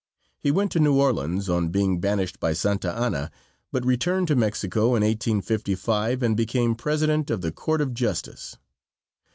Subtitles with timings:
[0.39, 3.29] He went to New Orleans, on being banished by Santa Anna,
[3.71, 8.57] but returned to Mexico in 1855 and became President of the Court of Justice.